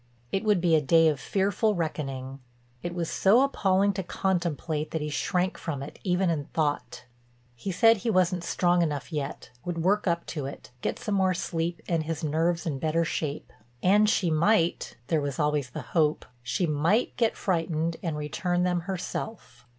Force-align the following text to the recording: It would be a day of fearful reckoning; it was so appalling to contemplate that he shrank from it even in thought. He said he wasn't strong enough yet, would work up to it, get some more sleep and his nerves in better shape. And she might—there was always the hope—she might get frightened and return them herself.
It 0.31 0.43
would 0.43 0.61
be 0.61 0.73
a 0.75 0.81
day 0.81 1.07
of 1.09 1.19
fearful 1.19 1.75
reckoning; 1.75 2.39
it 2.81 2.95
was 2.95 3.07
so 3.07 3.43
appalling 3.43 3.93
to 3.93 4.01
contemplate 4.01 4.89
that 4.89 5.01
he 5.01 5.11
shrank 5.11 5.59
from 5.59 5.83
it 5.83 5.99
even 6.03 6.31
in 6.31 6.45
thought. 6.45 7.05
He 7.55 7.71
said 7.71 7.97
he 7.97 8.09
wasn't 8.09 8.43
strong 8.43 8.81
enough 8.81 9.13
yet, 9.13 9.51
would 9.63 9.83
work 9.83 10.07
up 10.07 10.25
to 10.33 10.47
it, 10.47 10.71
get 10.81 10.97
some 10.97 11.13
more 11.13 11.35
sleep 11.35 11.83
and 11.87 12.01
his 12.01 12.23
nerves 12.23 12.65
in 12.65 12.79
better 12.79 13.05
shape. 13.05 13.53
And 13.83 14.09
she 14.09 14.31
might—there 14.31 15.21
was 15.21 15.37
always 15.37 15.69
the 15.69 15.83
hope—she 15.93 16.65
might 16.65 17.15
get 17.15 17.37
frightened 17.37 17.97
and 18.01 18.17
return 18.17 18.63
them 18.63 18.79
herself. 18.89 19.67